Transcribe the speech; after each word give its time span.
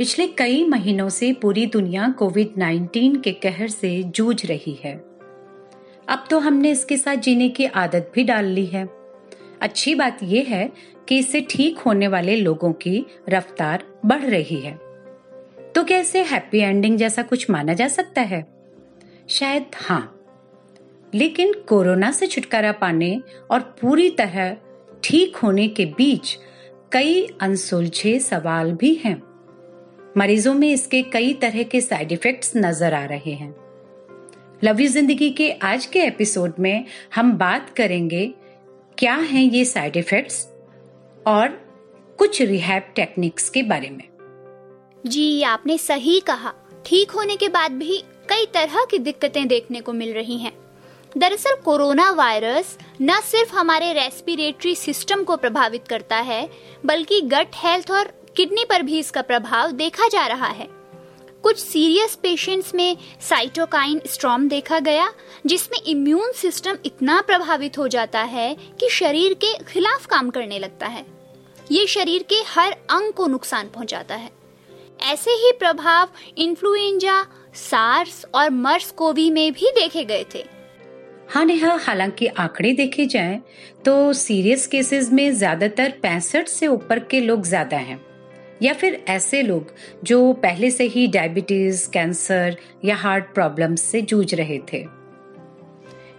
पिछले 0.00 0.26
कई 0.26 0.64
महीनों 0.64 1.08
से 1.08 1.32
पूरी 1.32 1.66
दुनिया 1.66 2.14
कोविड 2.18 2.48
19 2.58 3.22
के 3.22 3.32
कहर 3.32 3.68
से 3.68 4.02
जूझ 4.02 4.46
रही 4.46 4.78
है। 4.84 4.96
अब 6.08 6.24
तो 6.30 6.38
हमने 6.38 6.70
इसके 6.70 6.96
साथ 6.96 7.16
जीने 7.16 7.48
की 7.48 7.64
आदत 7.64 8.12
भी 8.14 8.24
डाल 8.24 8.44
ली 8.44 8.66
है। 8.66 8.88
अच्छी 9.60 9.94
बात 9.94 10.18
यह 10.22 10.46
है 10.48 10.72
कि 11.08 11.18
इससे 11.18 11.40
ठीक 11.40 11.78
होने 11.78 12.08
वाले 12.08 12.36
लोगों 12.36 12.72
की 12.72 13.06
रफ्तार 13.28 13.84
बढ़ 14.06 14.22
रही 14.22 14.60
है। 14.60 14.80
तो 15.74 15.84
क्या 15.84 15.98
इसे 15.98 16.22
हैप्पी 16.22 16.58
एंडिंग 16.58 16.98
जैसा 16.98 17.22
कुछ 17.22 17.50
माना 17.50 17.72
जा 17.72 17.88
सकता 17.88 18.20
है? 18.20 18.46
शायद 19.28 19.66
हाँ। 19.76 20.20
लेकिन 21.14 21.52
कोरोना 21.52 22.10
से 22.10 22.26
छुटकारा 22.26 22.72
पाने 22.72 23.22
और 23.50 23.60
पूरी 23.60 24.10
तरह 24.10 24.56
ठीक 25.04 25.36
होने 25.36 25.68
के 25.68 25.86
बीच 25.86 26.38
कई 26.92 27.28
अनसुलझे 27.40 28.20
सवाल 28.20 28.72
भी 28.72 28.94
हैं। 28.94 29.29
मरीजों 30.16 30.52
में 30.54 30.70
इसके 30.72 31.00
कई 31.02 31.32
तरह 31.34 31.62
के 31.62 31.80
साइड 31.80 32.12
इफेक्ट्स 32.12 32.52
नज़र 32.56 32.94
आ 32.94 33.04
रहे 33.04 33.32
हैं। 33.32 33.54
लव 34.64 34.80
यू 34.80 34.88
ज़िंदगी 34.88 35.30
के 35.30 35.50
आज 35.52 35.86
के 35.86 36.00
एपिसोड 36.00 36.54
में 36.58 36.84
हम 37.14 37.32
बात 37.32 37.70
करेंगे, 37.70 38.26
क्या 38.98 39.14
हैं 39.14 39.42
ये 39.42 39.64
साइड 39.64 39.96
इफेक्ट्स 39.96 40.46
और 41.26 41.48
कुछ 42.18 42.40
रिहैब 42.42 42.92
टेक्निक्स 42.96 43.48
के 43.50 43.62
बारे 43.62 43.90
में। 43.90 44.04
जी, 45.06 45.42
आपने 45.42 45.78
सही 45.78 46.18
कहा। 46.20 46.52
ठीक 46.86 47.10
होने 47.10 47.36
के 47.36 47.48
बाद 47.48 47.72
भी 47.72 48.02
कई 48.28 48.46
तरह 48.46 48.84
की 48.90 48.98
दिक्कतें 48.98 49.46
देखने 49.48 49.80
को 49.80 49.92
मिल 49.92 50.12
रही 50.12 50.38
हैं। 50.38 50.52
दरअसल 51.12 51.54
कोरोना 51.64 52.10
वायरस 52.10 52.76
न 53.02 53.20
सिर्फ़ 53.20 53.54
हमारे 53.54 53.92
रेस्पिरेटरी 53.92 54.74
सिस्टम 54.74 55.22
को 55.24 55.36
प्रभावित 55.36 55.88
करता 55.88 56.16
है, 56.16 56.48
बल्कि 56.86 57.20
गट 57.20 57.56
हेल्थ 57.56 57.90
और 57.90 58.12
किडनी 58.40 58.64
पर 58.64 58.82
भी 58.82 58.98
इसका 58.98 59.22
प्रभाव 59.22 59.70
देखा 59.70 60.06
जा 60.08 60.26
रहा 60.26 60.46
है। 60.48 60.66
कुछ 61.42 61.58
सीरियस 61.58 62.14
पेशेंट्स 62.14 62.74
में 62.74 62.96
साइटोकाइन 63.20 64.00
स्ट्रॉम 64.06 64.48
देखा 64.48 64.78
गया, 64.80 65.10
जिसमें 65.46 65.78
इम्यून 65.86 66.32
सिस्टम 66.32 66.78
इतना 66.86 67.20
प्रभावित 67.20 67.78
हो 67.78 67.88
जाता 67.88 68.22
है 68.22 68.54
कि 68.80 68.88
शरीर 68.90 69.34
के 69.44 69.52
खिलाफ 69.64 70.06
काम 70.06 70.30
करने 70.30 70.58
लगता 70.58 70.86
है। 70.86 71.04
ये 71.70 71.86
शरीर 71.86 72.22
के 72.22 72.42
हर 72.48 72.72
अंग 72.90 73.12
को 73.12 73.26
नुकसान 73.26 73.68
पहुंचाता 73.68 74.14
है। 74.14 74.30
ऐसे 75.02 75.30
ही 75.34 75.52
प्रभाव 75.58 76.08
इन्फ्लुएंजा, 76.38 77.22
सार्स 77.54 78.24
और 78.34 78.50
मर्स 78.50 78.90
कोवी 78.90 79.30
में 79.30 79.52
भी 79.52 79.70
देखे 79.74 80.04
गए 80.04 80.26
थे। 80.34 80.44
हाँ 81.28 81.44
नेहा, 81.44 81.78
हालाँकि 81.78 82.26
आंकड़े 82.26 82.72
देखे 82.74 83.06
जाएँ 83.06 83.40
तो 83.84 84.12
सीरियस 84.18 84.66
केसेस 84.66 85.12
में 85.12 85.30
ज़्यादातर 85.32 85.98
पैंसठ 86.02 86.48
से 86.48 86.66
ऊपर 86.68 86.98
के 87.00 87.20
लोग 87.20 87.42
ज़्यादा 87.44 87.76
हैं। 87.78 88.04
या 88.62 88.72
फिर 88.72 89.02
ऐसे 89.08 89.42
लोग 89.42 89.72
जो 90.04 90.32
पहले 90.32 90.70
से 90.70 90.84
ही 90.84 91.06
डायबिटीज़ 91.06 91.88
कैंसर 91.90 92.56
या 92.84 92.96
हार्ट 92.96 93.32
प्रॉब्लम्स 93.34 93.82
से 93.82 94.02
जूझ 94.02 94.34
रहे 94.34 94.58
थे। 94.72 94.84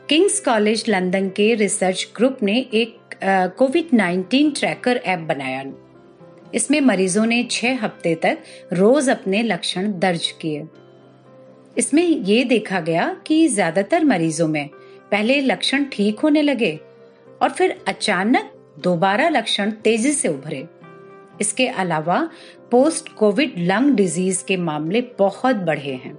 किंग्स 0.10 0.40
कॉलेज 0.40 0.84
लंदन 0.90 1.30
के 1.30 1.54
रिसर्च 1.56 2.08
ग्रुप 2.16 2.44
ने 2.44 2.58
एक 2.74 2.98
कोविड 3.58 3.90
19 3.94 4.52
ट्रैकर 4.60 4.98
ऐप 4.98 5.20
बनाया। 5.20 5.64
इसमें 6.56 6.80
मरीजों 6.82 7.26
ने 7.26 7.44
छह 7.52 7.78
हफ़्ते 7.82 8.16
तक 8.16 8.38
रोज 8.74 9.10
अपने 9.10 9.42
लक्षण 9.44 9.92
दर्ज 10.00 10.32
किए। 10.42 10.64
इसमें 11.78 12.04
ये 12.04 12.44
देखा 12.44 12.80
गया 12.80 13.08
कि 13.28 13.48
ज़्यादातर 13.48 14.04
मरीजों 14.04 14.48
में 14.48 14.68
पहले 15.12 15.40
लक्षण 15.42 15.86
ठीक 15.92 16.20
होने 16.20 16.42
लगे 16.42 16.80
और 17.42 17.50
फिर 17.50 17.76
अचानक 17.88 18.52
दोबारा 18.80 19.30
लक्षण 19.30 19.72
तेज़ी 19.84 20.12
से 20.12 20.28
उभरे। 20.28 20.68
इसके 21.42 21.68
अलावा 21.68 22.30
पोस्ट 22.72 23.10
कोविड 23.10 23.54
लंग 23.58 23.92
डिज़ीज़ 23.92 24.44
के 24.46 24.58
मामले 24.58 25.02
बहुत 25.20 25.56
बढ़े 25.56 25.94
हैं। 25.94 26.18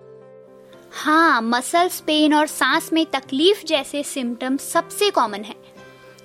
हाँ 0.92 1.42
मसल्स, 1.42 2.00
पेन 2.00 2.34
और 2.34 2.46
सांस 2.46 2.92
में 2.92 3.06
तकलीफ़ 3.06 3.64
जैसे 3.64 4.02
सिम्टम्स 4.02 4.70
सबसे 4.72 5.10
कॉमन 5.10 5.40
है। 5.40 5.54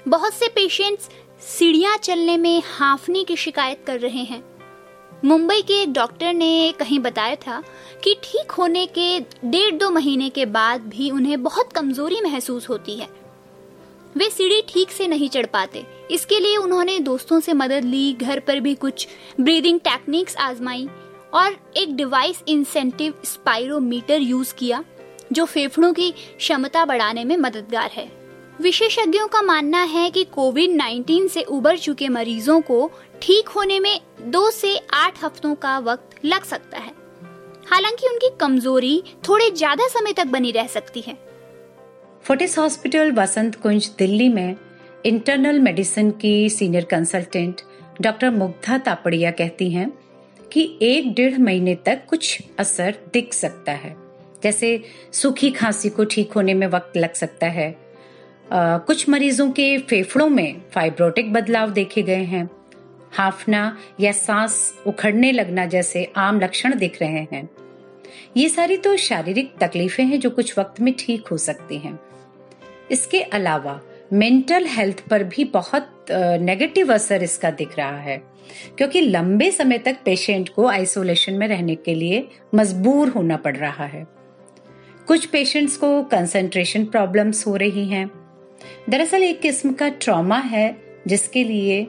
बहुत 0.07 0.33
से 0.33 0.47
पेशेंट्स 0.47 1.09
सीढ़ियाँ 1.39 1.97
चलने 1.97 2.37
में 2.37 2.61
हाफने 2.77 3.23
की 3.23 3.35
शिकायत 3.35 3.83
कर 3.87 3.99
रहे 3.99 4.23
हैं। 4.23 4.43
मुंबई 5.25 5.61
के 5.61 5.81
एक 5.81 5.93
डॉक्टर 5.93 6.33
ने 6.33 6.73
कहीं 6.79 6.99
बताया 6.99 7.35
था 7.35 7.61
कि 8.03 8.15
ठीक 8.23 8.51
होने 8.51 8.85
के 8.97 9.19
डेढ़ 9.45 9.75
दो 9.75 9.89
महीने 9.89 10.29
के 10.29 10.45
बाद 10.45 10.81
भी 10.81 11.09
उन्हें 11.11 11.43
बहुत 11.43 11.73
कमज़ोरी 11.73 12.21
महसूस 12.21 12.69
होती 12.69 12.95
है। 12.95 13.07
वे 14.17 14.29
सीढ़ी 14.29 14.61
ठीक 14.69 14.91
से 14.91 15.07
नहीं 15.07 15.29
चढ़ 15.29 15.45
पाते। 15.45 15.85
इसके 16.11 16.39
लिए 16.39 16.57
उन्होंने 16.57 16.99
दोस्तों 16.99 17.39
से 17.39 17.53
मदद 17.53 17.83
ली, 17.83 18.13
घर 18.13 18.39
पर 18.39 18.59
भी 18.59 18.73
कुछ 18.75 19.07
ब्रीदिंग 19.41 19.79
टेक्निक्स 19.79 20.35
आजमाई 20.37 20.87
और 21.33 21.57
एक 21.77 21.95
डिवाइस 21.95 22.43
इंसेंटिव 22.47 23.13
स्पाइरोमीटर 23.23 24.21
यूज़ 24.21 24.53
किया, 24.53 24.83
जो 25.33 25.45
फेफड़ों 25.45 25.93
की 25.93 26.11
क्षमता 26.11 26.85
बढ़ाने 26.85 27.23
में 27.23 27.35
मददगार 27.37 27.91
है। 27.93 28.11
विशेषज्ञों 28.61 29.27
का 29.27 29.41
मानना 29.41 29.81
है 29.83 30.09
कि 30.11 30.23
कोविड 30.23 30.71
19 30.71 31.27
से 31.27 31.41
उबर 31.41 31.77
चुके 31.77 32.09
मरीजों 32.09 32.59
को 32.61 32.89
ठीक 33.21 33.49
होने 33.49 33.79
में 33.79 33.99
दो 34.21 34.49
से 34.51 34.77
आठ 34.93 35.23
हफ्तों 35.23 35.55
का 35.55 35.77
वक्त 35.79 36.25
लग 36.25 36.43
सकता 36.43 36.77
है। 36.77 36.93
हालाँकि 37.67 38.07
उनकी 38.07 38.29
कमज़ोरी 38.39 39.03
थोड़े 39.29 39.49
ज़्यादा 39.51 39.87
समय 39.87 40.13
तक 40.13 40.27
बनी 40.27 40.51
रह 40.51 40.67
सकती 40.67 41.01
है। 41.01 41.17
फोर्टिस 42.27 42.57
हॉस्पिटल 42.57 43.11
वसंत 43.11 43.55
कुंज 43.55 43.91
दिल्ली 43.97 44.29
में 44.29 44.55
इंटरनल 45.05 45.59
मेडिसिन 45.59 46.11
की 46.11 46.49
senior 46.49 46.85
consultant 46.85 47.61
doctor 48.01 48.29
Mugdha 48.29 48.77
Tapadia 48.77 49.31
कहती 49.31 49.69
हैं 49.71 49.93
कि 50.51 50.79
एक 50.81 51.13
डेढ़ 51.13 51.37
महीने 51.37 51.75
तक 51.75 52.01
कुछ 52.07 52.39
असर 52.59 52.95
दिख 53.13 53.33
सकता 53.33 53.71
है। 53.71 53.95
जैसे 54.43 54.83
सूखी 55.13 55.51
खांसी 55.51 55.89
को 55.89 56.05
ठीक 56.05 56.31
होने 56.31 56.53
में 56.53 56.67
वक्त 56.67 56.97
लग 56.97 57.13
सकता 57.13 57.47
है। 57.47 57.77
आ, 58.51 58.77
कुछ 58.77 59.09
मरीजों 59.09 59.51
के 59.51 59.77
फेफड़ों 59.77 60.29
में 60.29 60.61
फाइब्रोटिक 60.73 61.33
बदलाव 61.33 61.69
देखे 61.69 62.01
गए 62.01 62.23
हैं। 62.23 62.49
हाफना 63.11 63.77
या 63.99 64.11
सांस 64.11 64.73
उखड़ने 64.87 65.31
लगना 65.31 65.65
जैसे 65.65 66.11
आम 66.15 66.39
लक्षण 66.39 66.75
दिख 66.75 67.01
रहे 67.01 67.25
हैं। 67.33 67.49
ये 68.37 68.49
सारी 68.49 68.77
तो 68.77 68.97
शारीरिक 68.97 69.53
तकलीफें 69.61 70.05
हैं 70.05 70.19
जो 70.19 70.29
कुछ 70.29 70.59
वक्त 70.59 70.81
में 70.81 70.93
ठीक 70.99 71.27
हो 71.27 71.37
सकती 71.37 71.77
हैं। 71.77 72.06
इसके 72.91 73.21
अलावा 73.21 73.79
मेंटल 74.13 74.65
हेल्थ 74.67 75.07
पर 75.09 75.23
भी 75.25 75.43
बहुत 75.43 76.05
नेगेटिव 76.11 76.93
असर 76.93 77.23
इसका 77.23 77.51
दिख 77.51 77.77
रहा 77.77 77.97
है, 77.97 78.17
क्योंकि 78.77 79.01
लंबे 79.01 79.49
समय 79.51 79.77
तक 79.77 79.97
पेशेंट 80.05 80.49
को 80.49 80.67
आइसोलेशन 80.67 81.33
में 81.33 81.47
रहने 81.47 81.75
के 81.75 81.95
लिए 81.95 82.27
मजबूर 82.55 83.09
होना 83.09 83.37
पड़ 83.37 83.55
रहा 83.57 83.85
है। 83.85 84.05
कुछ 85.07 85.25
पेशेंट्स 85.25 85.77
को 85.77 86.03
कंसंट्रेशन 86.03 86.85
प्रॉब्लम्स 86.85 87.45
हो 87.47 87.55
रही 87.55 87.87
हैं। 87.87 88.09
दरअसल 88.89 89.23
एक 89.23 89.41
किस्म 89.41 89.73
का 89.73 89.89
ट्रॉमा 89.91 90.37
है, 90.37 90.75
जिसके 91.07 91.43
लिए 91.43 91.85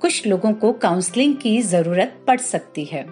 कुछ 0.00 0.26
लोगों 0.26 0.52
को 0.52 0.72
काउंसलिंग 0.72 1.36
की 1.36 1.60
ज़रूरत 1.62 2.16
पड़ 2.26 2.40
सकती 2.40 2.84
है। 2.84 3.04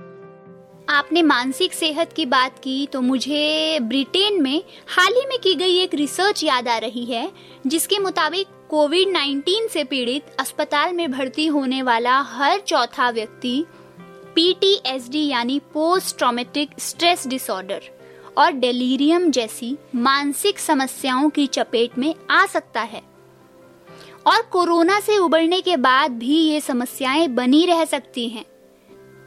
आपने 0.89 1.23
मानसिक 1.23 1.73
सेहत 1.73 2.13
की 2.13 2.27
बात 2.27 2.59
की 2.59 2.87
तो 2.87 3.01
मुझे 3.01 3.79
ब्रिटेन 3.83 4.43
में, 4.43 4.63
हाल 4.87 5.13
ही 5.15 5.27
में 5.29 5.39
की 5.39 5.55
गई 5.55 5.77
एक 5.79 5.95
रिसर्च 5.95 6.45
याद 6.45 6.69
आ 6.69 6.79
रही 6.79 7.05
है, 7.05 7.33
जिसके 7.67 7.99
मुताबिक 7.99 8.47
कोविड 8.71 9.09
19 9.09 9.69
से 9.69 9.85
पीड़ित 9.85 10.37
अस्पताल 10.41 10.93
में 10.93 11.13
भर्ती 11.13 11.47
होने 11.47 11.83
वाला 11.83 12.21
हर 12.21 12.61
चौथा 12.61 13.11
व्यक्ति 13.11 13.65
पीटीएसडी 14.35 15.27
यानी 15.29 15.59
पोस्ट 15.59 16.19
ट्रॉमेटिक 16.19 16.71
स्ट्रेस 16.79 17.27
डिसऑर्डर 17.27 17.83
और 18.39 18.53
डेलीरियम 18.53 19.31
जैसी 19.31 19.77
मानसिक 19.95 20.59
समस्याओं 20.59 21.31
की 21.31 21.47
चपेट 21.47 21.99
में 21.99 22.15
आ 22.31 22.47
सकता 22.47 22.81
है। 22.81 23.03
और 24.27 24.43
कोरोना 24.43 25.01
से 25.01 25.19
उबरने 25.19 25.61
के 25.61 25.77
बाद 25.77 26.11
भी 26.11 26.37
ये 26.37 26.61
समस्याएँ 26.61 27.29
बनी 27.29 27.67
रह 27.67 27.85
सकती 27.85 28.29
हैं। 28.29 28.45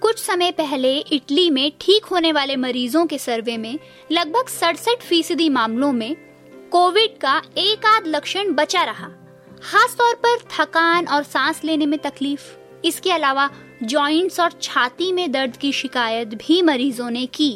कुछ 0.06 0.20
समय 0.20 0.52
पहले 0.52 0.98
इटली 1.12 1.50
में 1.50 1.72
ठीक 1.82 2.06
होने 2.06 2.32
वाले 2.32 2.56
मरीजों 2.56 3.06
के 3.06 3.18
सर्वे 3.18 3.56
में 3.58 3.80
लगभग 4.12 4.48
सड़सठ 4.48 5.04
फ़ीसदी 5.04 5.50
मामलों 5.50 5.92
में 5.94 6.16
कोविड 6.72 7.18
का 7.18 7.42
एक 7.58 7.86
आध 7.86 8.08
लक्षण 8.08 8.52
बचा 8.52 8.84
रहा 8.84 9.08
खास 9.64 9.96
तौर 9.98 10.14
पर 10.26 10.46
थकान 10.52 11.08
और 11.08 11.24
सांस 11.24 11.64
लेने 11.64 11.86
में 11.86 11.98
तकलीफ़। 12.00 12.44
इसके 12.86 13.12
अलावा 13.12 13.50
जॉइंट्स 13.84 14.40
और 14.40 14.52
छाती 14.62 15.12
में 15.12 15.32
दर्द 15.32 15.58
की 15.58 15.72
शिकायत 15.72 16.28
भी 16.28 16.62
मरीजों 16.62 17.10
ने 17.10 17.26
की। 17.26 17.52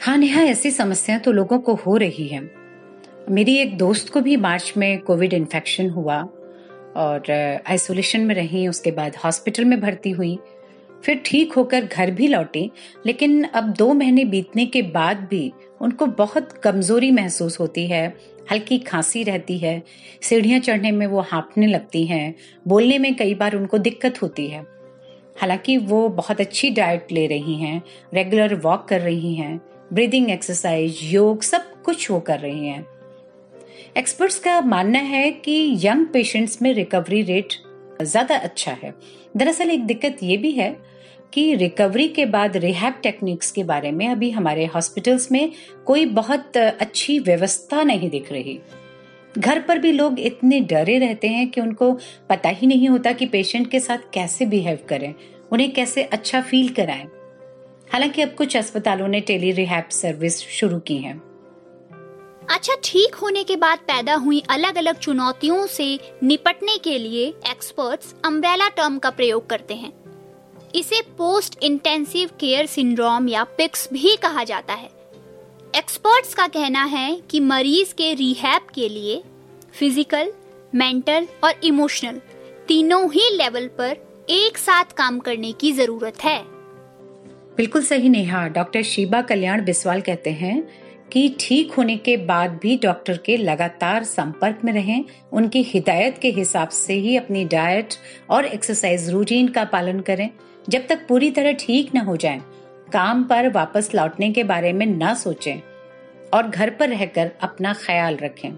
हाँ 0.00 0.16
नेहा, 0.16 0.42
ऐसी 0.42 0.70
समस्याएँ 0.70 1.20
तो 1.20 1.32
लोगों 1.32 1.58
को 1.58 1.74
हो 1.76 1.96
रही 1.96 2.28
है। 2.28 2.50
मेरी 3.30 3.56
एक 3.56 3.76
दोस्त 3.78 4.12
को 4.12 4.20
भी 4.20 4.36
मार्च 4.36 4.72
में 4.76 4.98
कोविड 5.00 5.32
इन्फेक्शन 5.32 5.90
हुआ 5.90 6.22
और 6.96 7.30
आइसोलेशन 7.66 8.20
में 8.20 8.34
रही, 8.34 8.68
उसके 8.68 8.90
बाद 8.90 9.16
हॉस्पिटल 9.24 9.64
में 9.64 9.80
भर्ती 9.80 10.10
हुई। 10.10 10.38
फिर 11.04 11.20
ठीक 11.24 11.52
होकर 11.52 11.84
घर 11.84 12.10
भी 12.10 12.28
लौटी, 12.28 12.70
लेकिन 13.06 13.42
अब 13.44 13.72
दो 13.72 13.92
महीने 13.92 14.24
बीतने 14.24 14.66
के 14.66 14.82
बाद 14.82 15.26
भी 15.30 15.52
उनको 15.80 16.06
बहुत 16.06 16.52
कमज़ोरी 16.52 17.10
महसूस 17.10 17.60
होती 17.60 17.86
है, 17.86 18.06
हल्की 18.52 18.78
खांसी 18.78 19.22
रहती 19.22 19.58
है, 19.58 19.82
सीढ़ियाँ 20.22 20.60
चढ़ने 20.60 20.90
में 20.90 21.06
वो 21.06 21.20
हाँपने 21.20 21.66
लगती 21.66 22.04
हैं, 22.06 22.34
बोलने 22.68 22.98
में 22.98 23.14
कई 23.14 23.34
बार 23.34 23.56
उनको 23.56 23.78
दिक्कत 23.78 24.22
होती 24.22 24.46
है। 24.46 24.66
हालाँकि 25.40 25.76
वो 25.76 26.08
बहुत 26.08 26.40
अच्छी 26.40 26.70
डाइट 26.70 27.12
ले 27.12 27.26
रही 27.26 27.54
हैं, 27.54 27.82
रेगुलर 28.14 28.54
वॉक 28.54 28.86
कर 28.88 29.00
रही 29.00 29.34
हैं, 29.34 29.60
ब्रीदिंग 29.92 30.30
एक्सरसाइज, 30.30 30.98
योग 31.02 31.42
सब 31.42 31.82
कुछ 31.82 32.10
वो 32.10 32.20
कर 32.20 32.38
रही 32.38 32.66
हैं। 32.66 32.86
एक्सपर्ट्स 33.96 34.38
का 34.38 34.60
मानना 34.60 34.98
है 34.98 35.30
कि 35.30 35.76
यंग 35.84 36.06
पेशेंट्स 36.06 36.62
में 36.62 36.72
रिकवरी 36.74 37.22
रेट 37.22 37.54
ज़्यादा 38.02 38.36
अच्छा 38.36 38.72
है। 38.72 38.94
दरअसल 39.36 39.70
एक 39.70 39.84
दिक्कत 39.86 40.18
ये 40.22 40.36
भी 40.36 40.50
है 40.50 40.93
कि 41.34 41.54
रिकवरी 41.54 42.08
के 42.08 42.26
बाद 42.26 42.56
रिहैब 42.56 42.94
टेक्निक्स 43.02 43.50
के 43.50 43.64
बारे 43.64 43.92
में 43.92 44.08
अभी 44.08 44.30
हमारे 44.30 44.66
हॉस्पिटल्स 44.66 45.32
में 45.32 45.52
कोई 45.86 46.06
बहुत 46.06 46.56
अच्छी 46.56 47.18
व्यवस्था 47.18 47.82
नहीं 47.82 48.10
दिख 48.10 48.32
रही। 48.32 48.60
घर 49.38 49.60
पर 49.60 49.78
भी 49.78 49.92
लोग 49.92 50.20
इतने 50.20 50.60
डरे 50.60 50.98
रहते 50.98 51.28
हैं 51.28 51.50
कि 51.50 51.60
उनको 51.60 51.92
पता 52.30 52.48
ही 52.48 52.66
नहीं 52.66 52.88
होता 52.88 53.12
कि 53.12 53.26
पेशेंट 53.26 53.70
के 53.70 53.80
साथ 53.80 53.98
कैसे 54.14 54.46
बिहेव 54.46 54.78
करें, 54.88 55.14
उन्हें 55.52 55.72
कैसे 55.72 56.02
अच्छा 56.02 56.40
फील 56.40 56.68
कराएँ। 56.68 57.06
हालाँकि 57.92 58.22
अब 58.22 58.28
कुछ 58.28 58.56
अस्पतालों 58.56 59.08
ने 59.08 59.20
टेली 59.20 59.52
रिहैब 59.52 59.88
सर्विस 59.90 60.38
शुरू 60.38 60.78
की 60.78 60.96
है। 60.96 61.12
अच्छा 62.50 62.76
ठीक 62.84 63.14
होने 63.14 63.44
के 63.44 63.56
बाद 63.56 63.78
पैदा 63.78 64.14
हुई 64.14 64.42
अलग 64.50 64.78
अलग 64.78 64.98
चुनौतियों 64.98 65.66
से 65.66 65.98
निपटने 66.22 66.78
के 66.78 66.98
लिए 66.98 67.26
एक्सपर्ट्स 67.26 68.14
अम्ब्रेला 68.24 68.68
टर्म 68.68 68.98
का 68.98 69.10
प्रयोग 69.10 69.50
करते 69.50 69.74
हैं। 69.74 70.03
इसे 70.74 71.00
पोस्ट 71.18 71.58
इंटेंसिव 71.62 72.30
केयर 72.40 72.66
सिंड्रोम 72.66 73.28
या 73.28 73.42
पिक्स 73.58 73.88
भी 73.92 74.14
कहा 74.16 74.42
जाता 74.44 74.74
है। 74.74 74.88
एक्सपर्ट्स 75.74 76.34
का 76.34 76.46
कहना 76.46 76.84
है 76.84 77.20
कि 77.30 77.40
मरीज़ 77.40 77.92
के 77.94 78.12
रिहैब 78.14 78.66
के 78.74 78.88
लिए 78.88 79.22
फ़िज़िकल 79.78 80.32
मेंटल 80.74 81.26
और 81.44 81.60
इमोशनल 81.64 82.20
तीनों 82.68 83.02
ही 83.12 83.28
लेवल 83.36 83.66
पर 83.78 83.96
एक 84.30 84.58
साथ 84.58 84.92
काम 84.96 85.18
करने 85.18 85.52
की 85.52 85.72
ज़रूरत 85.72 86.24
है। 86.24 86.38
बिल्कुल 87.56 87.82
सही 87.82 88.08
नेहा, 88.08 88.46
डॉक्टर 88.48 88.82
शिबा 88.82 89.20
कल्याण 89.22 89.64
बिस्वाल 89.64 90.00
कहते 90.00 90.30
हैं 90.32 90.62
कि 91.12 91.28
ठीक 91.40 91.72
होने 91.72 91.96
के 91.96 92.16
बाद 92.26 92.58
भी 92.62 92.76
डॉक्टर 92.82 93.16
के 93.16 93.36
लगातार 93.36 94.04
संपर्क 94.04 94.60
में 94.64 94.72
रहें, 94.72 95.04
उनकी 95.32 95.62
हिदायत 95.64 96.18
के 96.22 96.30
हिसाब 96.30 96.68
से 96.70 96.94
ही 96.94 97.16
अपनी 97.16 97.44
डाइट 97.44 97.94
और 98.30 98.44
एक्सरसाइज 98.44 99.08
रूटीन 99.10 99.48
का 99.48 99.64
पालन 99.64 100.00
करें। 100.00 100.28
जब 100.68 100.86
तक 100.86 101.06
पूरी 101.08 101.30
तरह 101.30 101.52
ठीक 101.52 101.94
न 101.94 101.98
हो 101.98 102.16
जाएँ, 102.16 102.40
काम 102.92 103.22
पर 103.24 103.48
वापस 103.50 103.90
लौटने 103.94 104.30
के 104.32 104.44
बारे 104.44 104.72
में 104.72 104.86
न 104.88 105.14
सोचें 105.14 105.60
और 106.34 106.48
घर 106.48 106.70
पर 106.70 106.88
रहकर 106.88 107.30
अपना 107.42 107.72
ख्याल 107.76 108.16
रखें। 108.16 108.52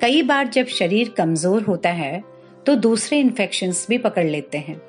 कई 0.00 0.22
बार 0.22 0.48
जब 0.48 0.66
शरीर 0.68 1.08
कमज़ोर 1.08 1.62
होता 1.62 1.90
है 1.92 2.22
तो 2.66 2.74
दूसरे 2.76 3.18
इन्फेक्शन 3.20 3.72
भी 3.88 3.98
पकड़ 3.98 4.24
लेते 4.24 4.58
हैं। 4.58 4.80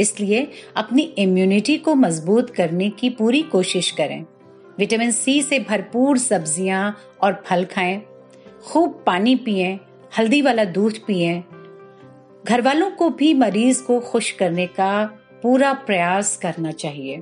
इसलिए 0.00 0.46
अपनी 0.76 1.02
इम्यूनिटी 1.18 1.76
को 1.78 1.94
मज़बूत 1.94 2.50
करने 2.50 2.88
की 2.90 3.10
पूरी 3.10 3.42
कोशिश 3.44 3.90
करें। 3.90 4.24
विटामिन 4.78 5.10
सी 5.12 5.40
से 5.42 5.58
भरपूर 5.60 6.18
सब्ज़ियाँ 6.18 6.96
और 7.22 7.42
फल 7.46 7.64
खाएँ 7.64 8.00
खूब 8.64 9.02
पानी 9.06 9.34
पिए 9.36 9.78
हल्दी 10.18 10.40
वाला 10.42 10.64
दूध 10.66 10.98
पिए। 11.06 11.42
घर 12.44 12.62
वालों 12.62 12.90
को 12.90 13.08
भी 13.10 13.32
मरीज़ 13.34 13.82
को 13.82 13.98
खुश 14.02 14.30
करने 14.32 14.66
का 14.70 15.04
पूरा 15.44 15.72
प्रयास 15.72 16.36
करना 16.36 16.70
चाहिए। 16.72 17.16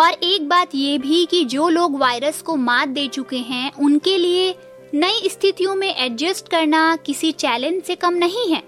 और 0.00 0.12
एक 0.22 0.48
बात 0.48 0.74
ये 0.74 0.98
भी 0.98 1.26
कि 1.26 1.44
जो 1.44 1.68
लोग 1.68 1.98
वायरस 1.98 2.42
को 2.42 2.56
मात 2.56 2.88
दे 2.88 3.08
चुके 3.08 3.36
हैं, 3.36 3.72
उनके 3.72 4.18
लिए 4.18 4.54
नई 4.94 5.28
स्थितियों 5.28 5.74
में 5.74 5.96
एडजस्ट 5.96 6.48
करना 6.48 6.96
किसी 6.96 7.32
चैलेंज 7.32 7.82
से 7.82 7.94
कम 7.94 8.14
नहीं 8.14 8.52
है। 8.52 8.62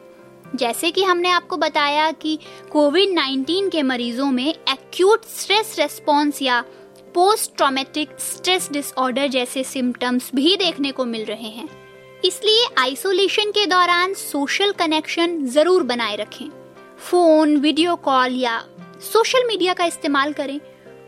जैसे 0.56 0.90
कि 0.90 1.02
हमने 1.02 1.30
आपको 1.30 1.56
बताया 1.56 2.10
कि 2.10 2.38
कोविड 2.72 3.08
19 3.08 3.70
के 3.70 3.82
मरीजों 3.82 4.30
में 4.30 4.48
एक्यूट 4.48 5.24
स्ट्रेस 5.24 5.76
रेस्पॉन्स 5.78 6.42
या 6.42 6.64
पोस्ट 7.14 7.56
ट्रॉमेटिक 7.56 8.08
स्ट्रेस 8.18 8.68
डिसऑर्डर 8.72 9.26
जैसे 9.26 9.64
सिम्टम्स 9.64 10.30
भी 10.34 10.56
देखने 10.56 10.92
को 10.92 11.04
मिल 11.04 11.24
रहे 11.24 11.48
हैं। 11.48 11.68
इसलिए 12.24 12.66
आइसोलेशन 12.78 13.50
के 13.50 13.66
दौरान 13.66 14.14
सोशल 14.14 14.72
कनेक्शन 14.72 15.46
ज़रूर 15.46 15.82
बनाए 15.82 16.16
रखें। 16.16 16.63
फ़ोन, 16.98 17.56
वीडियो 17.56 17.94
कॉल 17.96 18.34
या 18.34 18.58
सोशल 19.02 19.46
मीडिया 19.46 19.72
का 19.74 19.84
इस्तेमाल 19.84 20.32
करें, 20.32 20.58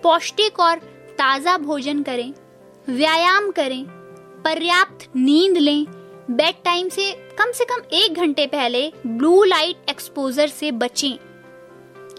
पौष्टिक 0.03 0.59
और 0.61 0.79
ताज़ा 1.19 1.57
भोजन 1.59 2.03
करें, 2.03 2.33
व्यायाम 2.89 3.51
करें, 3.51 3.85
पर्याप्त 4.45 5.07
नींद 5.17 5.57
लें 5.57 5.85
बेड 6.31 6.55
टाइम 6.65 6.89
से 6.89 7.11
कम 7.39 7.53
से 7.53 7.65
कम 7.65 7.83
एक 7.93 8.15
घंटे 8.15 8.47
पहले 8.47 8.91
ब्लू 9.07 9.43
लाइट 9.45 9.91
एक्सपोजर 9.91 10.49
से 10.49 10.71
बचें। 10.73 11.17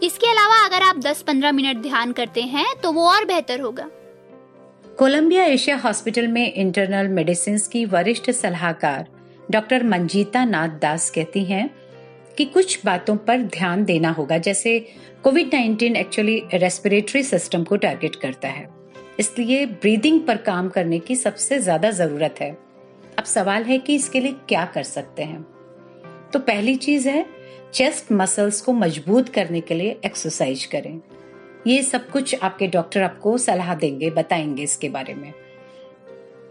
इसके 0.03 0.27
अलावा 0.27 0.63
अगर 0.65 0.83
आप 0.83 0.97
10-15 0.97 1.51
मिनट 1.51 1.77
ध्यान 1.77 2.11
करते 2.11 2.41
हैं 2.43 2.65
तो 2.83 2.91
वो 2.91 3.07
और 3.09 3.25
बेहतर 3.25 3.59
होगा। 3.59 3.89
कोलंबिया 4.97 5.43
एशिया 5.45 5.77
हॉस्पिटल 5.77 6.27
में 6.27 6.53
इंटरनल 6.53 7.07
मेडिसिन 7.07 7.57
की 7.71 7.85
वरिष्ठ 7.87 8.31
सलाहकार 8.31 9.07
डॉक्टर 9.51 9.83
मंजीता 9.83 10.45
नाथ 10.45 10.79
दास 10.81 11.09
कहती 11.09 11.43
हैं 11.45 11.69
कि 12.37 12.45
कुछ 12.45 12.79
बातों 12.85 13.15
पर 13.17 13.41
ध्यान 13.41 13.83
देना 13.85 14.09
होगा। 14.09 14.37
जैसे 14.37 14.79
कोविड 15.23 15.49
19 15.49 15.95
एक्चुअली 15.95 16.41
रेस्पिरेटरी 16.53 17.23
सिस्टम 17.23 17.63
को 17.63 17.75
टारगेट 17.75 18.15
करता 18.15 18.47
है। 18.47 18.67
इसलिए 19.19 19.65
ब्रीदिंग 19.65 20.21
पर 20.21 20.37
काम 20.37 20.69
करने 20.69 20.99
की 20.99 21.15
सबसे 21.15 21.59
ज़्यादा 21.59 21.91
ज़रूरत 21.91 22.35
है। 22.41 22.51
अब 23.19 23.23
सवाल 23.23 23.63
है 23.63 23.77
कि 23.77 23.95
इसके 23.95 24.19
लिए 24.19 24.35
क्या 24.49 24.65
कर 24.65 24.83
सकते 24.83 25.23
हैं। 25.23 25.41
तो 26.33 26.39
पहली 26.39 26.75
चीज़ 26.75 27.09
है 27.09 27.25
चेस्ट 27.73 28.11
मसल्स 28.11 28.61
को 28.61 28.73
मज़बूत 28.73 29.29
करने 29.29 29.61
के 29.61 29.73
लिए 29.73 29.99
एक्सरसाइज 30.05 30.65
करें। 30.65 30.99
ये 31.67 31.81
सब 31.83 32.09
कुछ 32.09 32.35
आपके 32.35 32.67
डॉक्टर 32.67 33.03
आपको 33.03 33.37
सलाह 33.37 33.73
देंगे, 33.75 34.09
बताएँगे 34.09 34.63
इसके 34.63 34.89
बारे 34.89 35.13
में। 35.13 35.33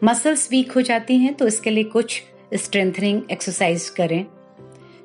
मसल्स 0.04 0.50
वीक 0.50 0.72
हो 0.72 0.82
जाती 0.82 1.16
हैं 1.18 1.34
तो 1.34 1.46
इसके 1.46 1.70
लिए 1.70 1.84
कुछ 1.84 2.22
स्ट्रेंथनिंग 2.54 3.22
एक्सरसाइज 3.32 3.88
करें। 3.88 4.24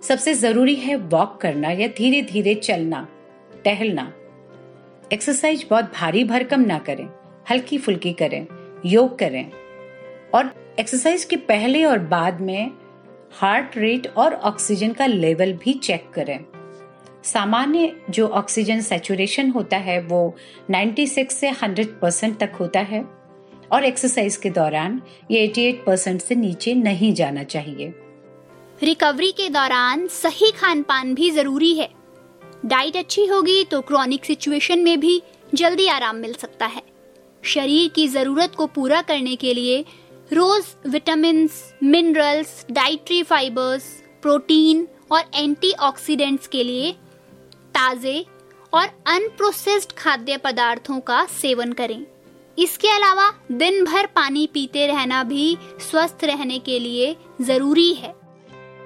सबसे 0.04 0.34
ज़रूरी 0.34 0.76
है 0.76 0.96
वॉक 0.96 1.38
करना 1.42 1.72
या 1.72 1.88
धीरे 1.88 2.22
धीरे 2.22 2.56
चलना, 2.56 3.08
टहलना। 3.66 4.14
एक्सरसाइज 5.14 5.68
बहुत 5.70 5.92
भारी 5.96 6.24
भरकम 6.24 6.62
ना 6.62 6.80
करें 6.80 7.10
हल्की 7.50 7.78
फुल्की 7.78 8.14
करें, 8.14 8.48
योग 8.86 9.20
करें। 9.20 9.52
और 10.34 10.76
एक्सरसाइज 10.80 11.24
के 11.24 11.36
पहले 11.36 11.84
और 11.84 12.00
बाद 12.00 12.42
में 12.42 12.72
हार्ट 13.32 13.78
रेट 13.78 14.08
और 14.08 14.34
ऑक्सीजन 14.34 14.92
का 14.92 15.06
लेवल 15.06 15.54
भी 15.54 15.74
चेक 15.74 16.10
करें। 16.10 16.46
सामान्य 17.24 18.02
जो 18.10 18.28
ऑक्सीजन 18.28 18.82
सेचुरेशन 18.82 19.50
होता 19.50 19.78
है 19.78 20.02
वो 20.02 20.36
96 20.70 21.32
से 21.32 21.52
100 21.52 21.88
परसेंट 22.02 22.38
तक 22.38 22.52
होता 22.60 22.80
है। 22.80 23.06
और 23.72 23.84
एक्सरसाइज 23.84 24.36
के 24.36 24.50
दौरान 24.50 25.02
ये 25.32 25.48
88 25.48 25.84
परसेंट 25.86 26.22
से 26.22 26.36
नीचे 26.36 26.74
नहीं 26.74 27.14
जाना 27.14 27.44
चाहिए। 27.44 27.94
रिकवरी 28.84 29.32
के 29.32 29.48
दौरान 29.50 30.08
सही 30.08 30.50
खान 30.52 30.82
पान 30.84 31.14
भी 31.16 31.30
ज़रूरी 31.32 31.74
है। 31.76 31.88
डाइट 32.66 32.96
अच्छी 32.98 33.26
होगी 33.26 33.64
तो 33.64 33.80
क्रॉनिक 33.82 34.26
सिचुएशन 34.26 34.80
में 34.80 35.00
भी 35.00 35.22
जल्दी 35.54 35.88
आराम 35.88 36.16
मिल 36.16 36.34
सकता 36.34 36.66
है। 36.66 36.82
शरीर 37.44 37.90
की 37.90 38.08
ज़रूरत 38.08 38.56
को 38.56 38.66
पूरा 38.68 39.02
करने 39.02 39.36
के 39.36 39.54
लिए 39.54 39.80
रोज 40.32 40.66
vitamin 40.88 41.50
minerals, 41.84 42.66
dietary 42.72 43.22
fibres, 43.24 43.84
protein 44.22 44.88
और 45.12 45.24
एंटीऑक्सीडेंट्स 45.36 46.48
के 46.48 46.64
लिए 46.64 46.92
ताजे 47.76 48.26
और 48.74 48.88
अनप्रोसेस्ड 49.08 49.92
खाद्य 49.92 50.38
पदार्थों 50.38 51.00
का 51.00 51.26
सेवन 51.32 51.74
करें। 51.74 52.06
इसके 52.58 52.90
अलावा 52.90 53.30
दिन 53.52 53.84
भर 53.86 54.06
पानी 54.06 54.48
पीते 54.54 54.88
रहना 54.88 55.24
भी 55.24 55.58
स्वस्थ 55.82 56.24
रहने 56.24 56.60
के 56.60 56.80
लिए 56.80 57.16
ज़रूरी 57.42 57.94
है। 57.94 58.14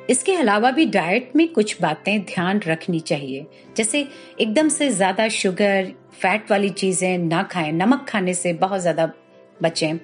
इसके 0.09 0.33
अलावा 0.35 0.71
भी 0.71 0.85
डाइट 0.85 1.31
में 1.35 1.47
कुछ 1.47 1.81
बातें 1.81 2.19
ध्यान 2.23 2.59
रखनी 2.59 2.99
चाहिए। 2.99 3.45
जैसे 3.77 4.07
एकदम 4.41 4.67
से 4.69 4.89
ज़्यादा 4.89 5.27
शुगर 5.27 5.91
फैट 6.13 6.51
वाली 6.51 6.69
चीज़ें 6.69 7.17
ना 7.17 7.41
खाएँ। 7.43 7.71
नमक 7.71 8.05
खाने 8.09 8.33
से 8.33 8.53
बहुत 8.53 8.81
ज़्यादा 8.81 9.11
बचें। 9.59 9.97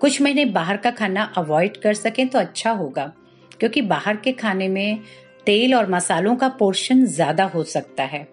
कुछ 0.00 0.20
महीने 0.22 0.44
बाहर 0.44 0.76
का 0.76 0.90
खाना 0.90 1.32
अवॉइड 1.36 1.76
कर 1.76 1.94
सकें 1.94 2.26
तो 2.28 2.38
अच्छा 2.38 2.70
होगा। 2.70 3.12
क्योंकि 3.60 3.82
बाहर 3.82 4.16
के 4.16 4.32
खाने 4.32 4.68
में 4.68 4.98
तेल 5.46 5.74
और 5.74 5.90
मसालों 5.90 6.34
का 6.36 6.48
पोर्शन 6.48 7.04
ज़्यादा 7.06 7.44
हो 7.44 7.62
सकता 7.64 8.04
है। 8.04 8.26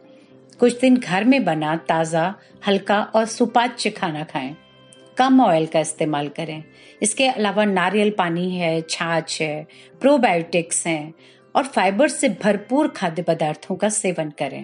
कुछ 0.60 0.80
दिन 0.80 0.98
घर 0.98 1.24
में 1.24 1.44
बना 1.46 1.76
ताज़ा, 1.88 2.34
हल्का 2.68 3.02
और 3.06 3.26
सुपाच्य 3.26 3.90
खाना 3.90 4.24
खाएँ। 4.24 4.56
कम 5.18 5.42
ऑयल 5.42 5.66
का 5.66 5.80
इस्तेमाल 5.80 6.28
करें। 6.28 6.64
इसके 7.02 7.28
अलावा 7.28 7.66
नारियल 7.66 8.10
पानी 8.10 8.50
है, 8.52 8.82
छाछ 8.82 9.42
है 9.42 9.68
प्रोबायोटिक्स 10.02 10.86
हैं 10.88 11.14
और 11.56 11.64
फाइबर 11.66 12.08
से 12.08 12.30
भरपूर 12.44 12.88
खाद्य 12.88 13.22
पदार्थों 13.22 13.76
का 13.76 13.90
सेवन 13.90 14.32
करें। 14.42 14.64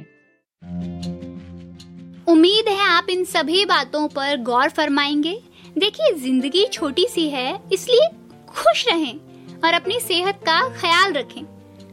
उम्मीद 2.28 2.70
है 2.70 2.80
आप 2.88 3.10
इन 3.10 3.24
सभी 3.26 3.66
बातों 3.66 4.08
पर 4.08 4.38
गौर 4.38 4.70
फरमाएँगे। 4.70 5.40
देखिए, 5.78 6.14
ज़िंदगी 6.14 6.66
छोटी 6.66 7.08
सी 7.08 7.30
है, 7.30 7.60
इसलिए 7.74 8.10
खुश 8.50 8.86
रहें 8.88 9.60
और 9.64 9.74
अपनी 9.74 10.00
सेहत 10.00 10.40
का 10.46 10.62
ख्याल 10.78 11.14
रखें। 11.14 11.44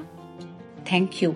थैंक 0.92 1.24
यू 1.24 1.36